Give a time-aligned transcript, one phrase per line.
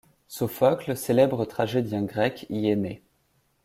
[0.27, 3.03] Sophocle, célèbre tragédien grec, y est né.